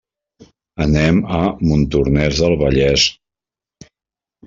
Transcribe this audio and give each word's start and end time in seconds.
Anem 0.85 1.19
a 1.41 1.43
Montornès 1.73 2.43
del 2.47 2.59
Vallès. 2.65 3.09